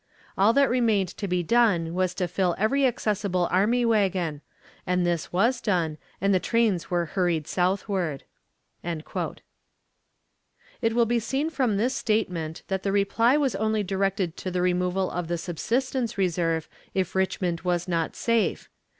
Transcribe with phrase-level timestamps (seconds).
[0.35, 4.41] All that remained to be done was to fill every accessible army wagon;
[4.87, 8.23] and this was done, and the trains were hurried southward."
[8.83, 9.43] It
[10.93, 15.11] will be seen from this statement that the reply was only directed to the removal
[15.11, 18.71] of the subsistence reserve if Richmond was not safe.